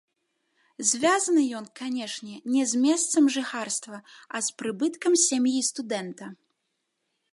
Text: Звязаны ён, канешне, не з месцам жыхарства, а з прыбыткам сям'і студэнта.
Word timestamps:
Звязаны 0.91 1.43
ён, 1.59 1.65
канешне, 1.81 2.35
не 2.53 2.63
з 2.71 2.81
месцам 2.85 3.29
жыхарства, 3.35 3.97
а 4.35 4.45
з 4.47 4.59
прыбыткам 4.63 5.13
сям'і 5.29 5.65
студэнта. 5.69 6.25